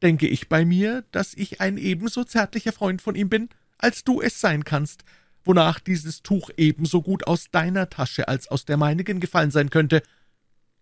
denke 0.00 0.28
ich 0.28 0.48
bei 0.48 0.64
mir, 0.64 1.04
dass 1.10 1.34
ich 1.34 1.60
ein 1.60 1.76
ebenso 1.76 2.24
zärtlicher 2.24 2.72
Freund 2.72 3.02
von 3.02 3.16
ihm 3.16 3.28
bin, 3.28 3.48
als 3.78 4.04
du 4.04 4.20
es 4.20 4.40
sein 4.40 4.64
kannst, 4.64 5.04
wonach 5.48 5.80
dieses 5.80 6.22
Tuch 6.22 6.50
ebenso 6.58 7.02
gut 7.02 7.26
aus 7.26 7.50
deiner 7.50 7.88
Tasche 7.88 8.28
als 8.28 8.48
aus 8.48 8.66
der 8.66 8.76
meinigen 8.76 9.18
gefallen 9.18 9.50
sein 9.50 9.70
könnte.« 9.70 10.02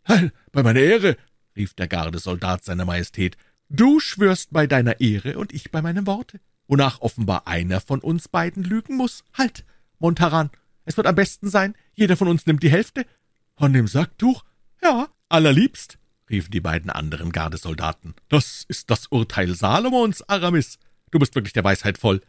»Bei 0.05 0.63
meiner 0.63 0.81
Ehre«, 0.81 1.17
rief 1.57 1.75
der 1.75 1.87
Gardesoldat 1.87 2.65
seiner 2.65 2.85
Majestät, 2.85 3.37
»du 3.69 4.01
schwörst 4.01 4.53
bei 4.53 4.67
deiner 4.67 5.01
Ehre 5.01 5.39
und 5.39 5.55
ich 5.55 5.71
bei 5.71 5.83
meinem 5.83 6.07
Worte, 6.07 6.41
wonach 6.67 7.01
offenbar 7.01 7.47
einer 7.47 7.81
von 7.81 8.01
uns 8.01 8.29
beiden 8.29 8.65
lügen 8.65 8.97
muss. 8.97 9.25
Halt, 9.33 9.65
Montaran, 10.01 10.51
es 10.85 10.97
wird 10.97 11.07
am 11.07 11.15
besten 11.15 11.49
sein, 11.49 11.75
jeder 11.95 12.17
von 12.17 12.29
uns 12.29 12.45
nimmt 12.47 12.63
die 12.63 12.71
Hälfte.« 12.71 13.07
»Von 13.57 13.73
dem 13.73 13.87
Sacktuch?« 13.87 14.45
»Ja, 14.83 15.09
allerliebst.« 15.29 15.97
riefen 16.29 16.51
die 16.51 16.61
beiden 16.61 16.91
anderen 16.91 17.31
Gardesoldaten. 17.31 18.15
»Das 18.29 18.65
ist 18.67 18.91
das 18.91 19.07
Urteil 19.07 19.55
Salomons, 19.55 20.29
Aramis. 20.29 20.81
Du 21.13 21.21
bist 21.21 21.37
wirklich 21.37 21.53
der 21.53 21.65
Weisheit 21.65 21.99
voll.« 21.99 22.21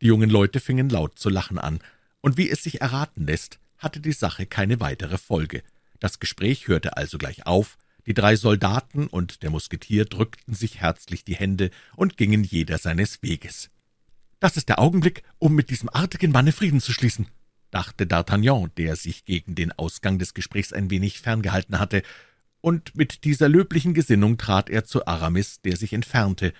Die 0.00 0.06
jungen 0.06 0.30
Leute 0.30 0.60
fingen 0.60 0.88
laut 0.88 1.18
zu 1.18 1.28
lachen 1.28 1.58
an, 1.58 1.80
und 2.20 2.36
wie 2.36 2.50
es 2.50 2.62
sich 2.62 2.80
erraten 2.80 3.26
lässt, 3.26 3.58
hatte 3.78 4.00
die 4.00 4.12
Sache 4.12 4.46
keine 4.46 4.80
weitere 4.80 5.18
Folge. 5.18 5.62
Das 5.98 6.20
Gespräch 6.20 6.68
hörte 6.68 6.96
also 6.96 7.18
gleich 7.18 7.46
auf, 7.46 7.76
die 8.06 8.14
drei 8.14 8.36
Soldaten 8.36 9.06
und 9.06 9.42
der 9.42 9.50
Musketier 9.50 10.04
drückten 10.06 10.54
sich 10.54 10.80
herzlich 10.80 11.24
die 11.24 11.36
Hände 11.36 11.70
und 11.96 12.16
gingen 12.16 12.44
jeder 12.44 12.78
seines 12.78 13.22
Weges. 13.22 13.68
»Das 14.38 14.56
ist 14.56 14.70
der 14.70 14.78
Augenblick, 14.78 15.22
um 15.38 15.54
mit 15.54 15.68
diesem 15.68 15.90
artigen 15.90 16.32
Manne 16.32 16.52
Frieden 16.52 16.80
zu 16.80 16.92
schließen«, 16.92 17.28
dachte 17.70 18.04
D'Artagnan, 18.04 18.70
der 18.76 18.96
sich 18.96 19.26
gegen 19.26 19.54
den 19.54 19.70
Ausgang 19.72 20.18
des 20.18 20.32
Gesprächs 20.32 20.72
ein 20.72 20.90
wenig 20.90 21.20
ferngehalten 21.20 21.78
hatte, 21.78 22.02
und 22.62 22.94
mit 22.94 23.24
dieser 23.24 23.48
löblichen 23.48 23.94
Gesinnung 23.94 24.38
trat 24.38 24.70
er 24.70 24.84
zu 24.84 25.06
Aramis, 25.06 25.60
der 25.60 25.76
sich 25.76 25.92
entfernte, 25.92 26.52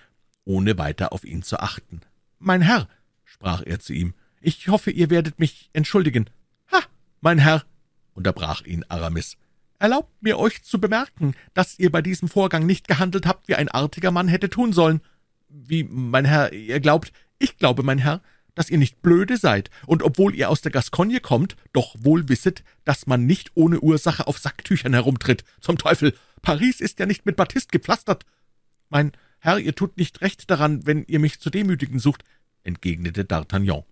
ohne 0.44 0.78
weiter 0.78 1.12
auf 1.12 1.24
ihn 1.24 1.42
zu 1.42 1.58
achten. 1.58 2.02
»Mein 2.38 2.62
Herr«, 2.62 2.88
sprach 3.30 3.62
er 3.64 3.78
zu 3.78 3.92
ihm, 3.92 4.14
»ich 4.40 4.68
hoffe, 4.68 4.90
ihr 4.90 5.08
werdet 5.10 5.38
mich 5.38 5.70
entschuldigen.« 5.72 6.28
»Ha, 6.72 6.80
mein 7.20 7.38
Herr«, 7.38 7.64
unterbrach 8.14 8.62
ihn 8.62 8.84
Aramis, 8.88 9.36
»erlaubt 9.78 10.10
mir 10.22 10.38
euch 10.38 10.62
zu 10.62 10.80
bemerken, 10.80 11.34
dass 11.54 11.78
ihr 11.78 11.90
bei 11.90 12.02
diesem 12.02 12.28
Vorgang 12.28 12.66
nicht 12.66 12.88
gehandelt 12.88 13.26
habt, 13.26 13.48
wie 13.48 13.54
ein 13.54 13.68
artiger 13.68 14.10
Mann 14.10 14.28
hätte 14.28 14.50
tun 14.50 14.72
sollen. 14.72 15.00
Wie, 15.48 15.84
mein 15.84 16.24
Herr, 16.24 16.52
ihr 16.52 16.80
glaubt, 16.80 17.12
ich 17.38 17.56
glaube, 17.56 17.82
mein 17.82 17.98
Herr, 17.98 18.20
dass 18.54 18.68
ihr 18.68 18.78
nicht 18.78 19.00
blöde 19.00 19.36
seid, 19.36 19.70
und 19.86 20.02
obwohl 20.02 20.34
ihr 20.34 20.50
aus 20.50 20.60
der 20.60 20.72
Gascogne 20.72 21.20
kommt, 21.20 21.56
doch 21.72 21.94
wohl 21.98 22.28
wisset, 22.28 22.64
dass 22.84 23.06
man 23.06 23.24
nicht 23.24 23.52
ohne 23.54 23.80
Ursache 23.80 24.26
auf 24.26 24.38
Sacktüchern 24.38 24.92
herumtritt. 24.92 25.44
Zum 25.60 25.78
Teufel, 25.78 26.14
Paris 26.42 26.80
ist 26.80 26.98
ja 26.98 27.06
nicht 27.06 27.24
mit 27.26 27.36
Batist 27.36 27.72
gepflastert. 27.72 28.26
Mein 28.88 29.12
Herr, 29.38 29.58
ihr 29.58 29.74
tut 29.74 29.96
nicht 29.96 30.20
recht 30.20 30.50
daran, 30.50 30.84
wenn 30.84 31.04
ihr 31.04 31.20
mich 31.20 31.40
zu 31.40 31.48
demütigen 31.48 31.98
sucht, 31.98 32.24
entgegnete 32.64 33.24
D'Artagnan. 33.24 33.84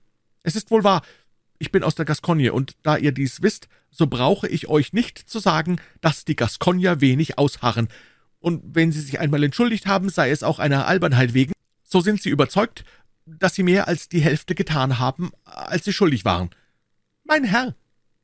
Es 0.43 0.57
ist 0.57 0.71
wohl 0.71 0.85
wahr, 0.85 1.03
ich 1.59 1.73
bin 1.73 1.83
aus 1.83 1.95
der 1.95 2.05
Gascogne, 2.05 2.53
und 2.53 2.77
da 2.83 2.97
ihr 2.97 3.13
dies 3.13 3.43
wisst, 3.43 3.69
so 3.91 4.07
brauche 4.07 4.49
ich 4.49 4.69
euch 4.69 4.93
nicht 4.93 5.19
zu 5.19 5.39
sagen, 5.39 5.81
dass 6.01 6.25
die 6.25 6.37
Gascogner 6.37 7.01
wenig 7.01 7.39
ausharren, 7.39 7.89
und 8.41 8.63
wenn 8.75 8.93
sie 8.93 9.01
sich 9.01 9.19
einmal 9.19 9.43
entschuldigt 9.43 9.87
haben, 9.87 10.11
sei 10.11 10.31
es 10.31 10.45
auch 10.45 10.59
einer 10.61 10.87
Albernheit 10.87 11.35
wegen, 11.35 11.53
so 11.83 12.01
sind 12.01 12.23
sie 12.23 12.31
überzeugt, 12.31 12.85
dass 13.27 13.55
Sie 13.55 13.63
mehr 13.63 13.89
als 13.89 14.09
die 14.09 14.21
Hälfte 14.21 14.55
getan 14.55 14.99
haben, 14.99 15.31
als 15.45 15.85
Sie 15.85 15.93
schuldig 15.93 16.25
waren.« 16.25 16.51
»Mein 17.25 17.45
Herr«, 17.45 17.75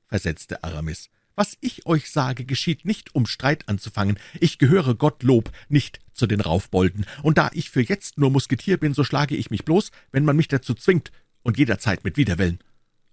versetzte 0.07 0.65
Aramis, 0.65 1.11
Was 1.37 1.57
ich 1.61 1.87
euch 1.87 2.11
sage, 2.11 2.45
geschieht 2.45 2.85
nicht, 2.85 3.15
um 3.15 3.27
Streit 3.27 3.69
anzufangen. 3.69 4.19
Ich 4.39 4.59
gehöre 4.59 4.95
Gottlob 4.95 5.51
nicht 5.69 5.99
zu 6.13 6.27
den 6.27 6.41
Raufbolden, 6.41 7.07
und 7.23 7.39
da 7.39 7.51
ich 7.53 7.71
für 7.71 7.83
jetzt 7.83 8.19
nur 8.19 8.31
Musketier 8.31 8.77
bin, 8.77 8.95
so 8.95 9.03
schlage 9.03 9.37
ich 9.37 9.51
mich 9.51 9.65
bloß, 9.65 9.91
wenn 10.13 10.25
man 10.25 10.37
mich 10.37 10.49
dazu 10.49 10.75
zwingt, 10.75 11.11
und 11.43 11.59
jederzeit 11.59 12.05
mit 12.05 12.17
Widerwillen. 12.17 12.61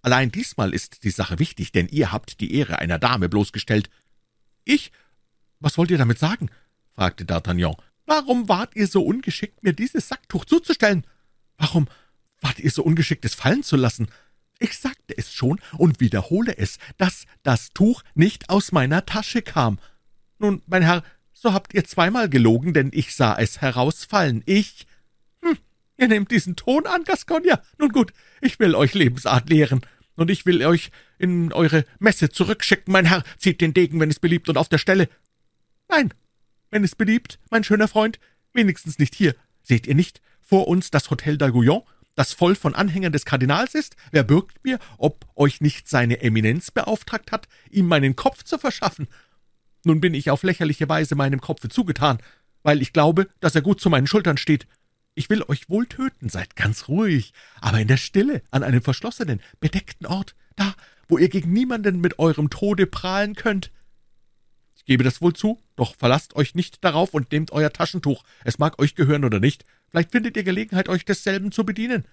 Allein 0.04 0.32
diesmal 0.32 0.74
ist 0.74 1.04
die 1.04 1.10
Sache 1.10 1.40
wichtig, 1.40 1.72
denn 1.72 1.88
ihr 1.88 2.12
habt 2.12 2.40
die 2.40 2.56
Ehre 2.56 2.80
einer 2.80 3.00
Dame 3.00 3.28
bloßgestellt. 3.28 3.90
Ich? 4.64 4.92
Was 5.60 5.78
wollt 5.78 5.92
ihr 5.92 5.98
damit 5.98 6.20
sagen? 6.20 6.50
fragte 6.92 7.24
D'Artagnan. 7.24 7.76
Warum 8.06 8.50
wart 8.50 8.76
ihr 8.76 8.88
so 8.88 9.04
ungeschickt, 9.04 9.64
mir 9.64 9.74
dieses 9.74 10.08
Sacktuch 10.08 10.46
zuzustellen? 10.46 11.06
Warum 11.58 11.88
wart 12.42 12.60
ihr 12.60 12.72
so 12.72 12.84
ungeschickt, 12.84 13.26
es 13.26 13.36
fallen 13.36 13.64
zu 13.64 13.76
lassen? 13.76 14.08
Ich 14.62 14.78
sagte 14.78 15.18
es 15.18 15.34
schon 15.34 15.60
und 15.80 16.00
wiederhole 16.00 16.56
es, 16.56 16.78
dass 16.98 17.26
das 17.42 17.72
Tuch 17.74 18.04
nicht 18.14 18.52
aus 18.52 18.72
meiner 18.72 19.08
Tasche 19.08 19.42
kam. 19.42 19.80
Nun, 20.38 20.62
mein 20.68 20.84
Herr, 20.84 21.04
so 21.34 21.52
habt 21.52 21.74
ihr 21.74 21.84
zweimal 21.84 22.30
gelogen, 22.30 22.72
denn 22.72 22.92
ich 22.94 23.16
sah 23.16 23.36
es 23.36 23.60
herausfallen. 23.62 24.44
Ich. 24.46 24.86
Hm, 25.42 25.58
ihr 25.98 26.08
nehmt 26.10 26.30
diesen 26.30 26.56
Ton 26.56 26.86
an, 26.86 27.04
Gasconia. 27.06 27.60
Nun 27.80 27.90
gut, 27.90 28.14
ich 28.40 28.60
will 28.60 28.76
euch 28.76 28.94
Lebensart 28.94 29.50
lehren, 29.50 29.82
und 30.16 30.30
ich 30.30 30.46
will 30.46 30.64
euch 30.64 30.92
in 31.18 31.52
eure 31.54 31.84
Messe 31.98 32.30
zurückschicken. 32.30 32.92
Mein 32.92 33.06
Herr, 33.06 33.24
zieht 33.38 33.62
den 33.62 33.74
Degen, 33.74 34.00
wenn 34.00 34.12
es 34.12 34.20
beliebt, 34.20 34.48
und 34.48 34.60
auf 34.60 34.70
der 34.70 34.78
Stelle. 34.78 35.10
Nein, 35.90 36.14
wenn 36.70 36.84
es 36.84 36.96
beliebt, 36.96 37.40
mein 37.50 37.64
schöner 37.64 37.88
Freund, 37.88 38.20
wenigstens 38.54 39.00
nicht 39.00 39.16
hier. 39.16 39.34
Seht 39.64 39.88
ihr 39.88 39.96
nicht 39.96 40.22
vor 40.40 40.68
uns 40.68 40.92
das 40.92 41.10
Hotel 41.10 41.38
d'Aiguillon? 41.38 41.84
Das 42.22 42.34
voll 42.34 42.54
von 42.54 42.76
Anhängern 42.76 43.12
des 43.12 43.26
Kardinals 43.26 43.74
ist? 43.74 43.96
Wer 44.12 44.22
bürgt 44.22 44.64
mir, 44.64 44.78
ob 45.00 45.26
euch 45.36 45.60
nicht 45.60 45.90
seine 45.90 46.22
Eminenz 46.22 46.70
beauftragt 46.70 47.32
hat, 47.32 47.48
ihm 47.72 47.88
meinen 47.88 48.16
Kopf 48.16 48.44
zu 48.44 48.60
verschaffen? 48.60 49.08
Nun 49.86 50.02
bin 50.02 50.14
ich 50.14 50.30
auf 50.30 50.44
lächerliche 50.44 50.88
Weise 50.88 51.16
meinem 51.16 51.42
Kopfe 51.42 51.68
zugetan, 51.68 52.20
weil 52.62 52.84
ich 52.84 52.94
glaube, 52.94 53.28
dass 53.40 53.56
er 53.56 53.64
gut 53.64 53.82
zu 53.82 53.90
meinen 53.90 54.06
Schultern 54.06 54.38
steht. 54.38 54.68
Ich 55.16 55.32
will 55.32 55.44
euch 55.48 55.68
wohl 55.68 55.88
töten, 55.88 56.30
seid 56.30 56.56
ganz 56.56 56.88
ruhig, 56.88 57.34
aber 57.60 57.80
in 57.80 57.88
der 57.88 57.98
Stille, 57.98 58.44
an 58.52 58.62
einem 58.62 58.84
verschlossenen, 58.84 59.42
bedeckten 59.60 60.06
Ort, 60.06 60.36
da, 60.56 60.76
wo 61.08 61.18
ihr 61.18 61.30
gegen 61.30 61.52
niemanden 61.52 62.02
mit 62.02 62.20
eurem 62.20 62.52
Tode 62.52 62.86
prahlen 62.86 63.34
könnt. 63.34 63.72
Ich 64.76 64.86
gebe 64.86 65.04
das 65.04 65.24
wohl 65.24 65.34
zu, 65.34 65.60
doch 65.76 65.96
verlasst 65.96 66.36
euch 66.36 66.54
nicht 66.54 66.84
darauf 66.84 67.16
und 67.16 67.32
nehmt 67.32 67.52
euer 67.52 67.74
Taschentuch, 67.74 68.24
es 68.44 68.60
mag 68.60 68.78
euch 68.78 68.94
gehören 68.94 69.26
oder 69.26 69.40
nicht, 69.40 69.66
Vielleicht 69.92 70.12
findet 70.12 70.38
ihr 70.38 70.44
Gelegenheit, 70.44 70.90
euch 70.90 71.06
desselben 71.06 71.52
zu 71.52 71.66
bedienen. 71.66 72.06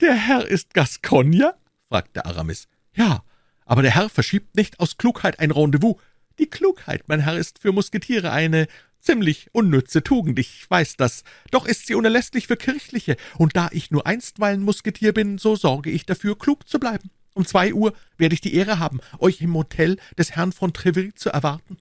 Der 0.00 0.14
Herr 0.14 0.46
ist 0.46 0.74
Gascogner? 0.74 1.56
fragte 1.88 2.24
Aramis. 2.24 2.68
Ja, 2.94 3.24
aber 3.64 3.82
der 3.82 3.94
Herr 3.94 4.08
verschiebt 4.08 4.56
nicht 4.56 4.78
aus 4.78 4.96
Klugheit 4.96 5.40
ein 5.40 5.50
Rendezvous. 5.50 5.96
Die 6.38 6.46
Klugheit, 6.46 7.02
mein 7.08 7.20
Herr, 7.20 7.36
ist 7.36 7.58
für 7.58 7.72
Musketiere 7.72 8.30
eine 8.30 8.68
ziemlich 9.00 9.48
unnütze 9.52 10.02
Tugend, 10.02 10.38
ich 10.38 10.68
weiß 10.68 10.96
das, 10.96 11.24
doch 11.50 11.66
ist 11.66 11.86
sie 11.86 11.94
unerlässlich 11.94 12.46
für 12.46 12.56
kirchliche, 12.56 13.16
und 13.38 13.56
da 13.56 13.68
ich 13.72 13.90
nur 13.90 14.06
einstweilen 14.06 14.62
Musketier 14.62 15.12
bin, 15.12 15.38
so 15.38 15.56
sorge 15.56 15.90
ich 15.90 16.06
dafür, 16.06 16.38
klug 16.38 16.68
zu 16.68 16.78
bleiben. 16.78 17.10
Um 17.34 17.46
zwei 17.46 17.74
Uhr 17.74 17.94
werde 18.18 18.34
ich 18.34 18.40
die 18.40 18.54
Ehre 18.54 18.78
haben, 18.78 19.00
euch 19.18 19.40
im 19.40 19.54
Hotel 19.54 19.98
des 20.18 20.32
Herrn 20.32 20.52
von 20.52 20.72
Treville 20.72 21.14
zu 21.14 21.30
erwarten. 21.30 21.76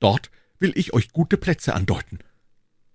Dort 0.00 0.30
will 0.58 0.72
ich 0.74 0.92
euch 0.92 1.12
gute 1.12 1.36
Plätze 1.36 1.74
andeuten. 1.74 2.18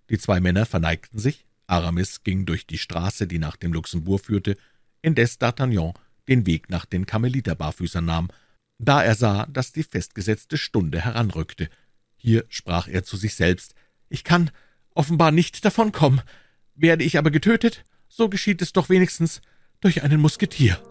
Die 0.10 0.18
zwei 0.18 0.40
Männer 0.40 0.66
verneigten 0.66 1.20
sich, 1.20 1.46
Aramis 1.72 2.24
ging 2.24 2.46
durch 2.46 2.68
die 2.68 2.78
Straße, 2.78 3.28
die 3.28 3.40
nach 3.40 3.56
dem 3.56 3.74
Luxembourg 3.74 4.24
führte, 4.24 4.58
indes 5.02 5.40
D'Artagnan 5.40 5.94
den 6.28 6.46
Weg 6.46 6.70
nach 6.70 6.86
den 6.86 7.06
Karmeliterbarfüßern 7.06 8.06
nahm, 8.06 8.30
da 8.78 9.04
er 9.04 9.16
sah, 9.16 9.46
dass 9.46 9.72
die 9.72 9.84
festgesetzte 9.84 10.58
Stunde 10.58 11.02
heranrückte. 11.02 11.70
Hier 12.18 12.46
sprach 12.50 12.88
er 12.88 13.04
zu 13.04 13.16
sich 13.16 13.36
selbst, 13.36 13.74
»Ich 14.10 14.24
kann 14.24 14.52
offenbar 14.94 15.32
nicht 15.32 15.64
davonkommen. 15.64 16.22
Werde 16.76 17.04
ich 17.04 17.18
aber 17.18 17.32
getötet, 17.32 17.84
so 18.10 18.28
geschieht 18.28 18.62
es 18.62 18.74
doch 18.74 18.90
wenigstens 18.90 19.42
durch 19.80 20.04
einen 20.04 20.20
Musketier.« 20.20 20.91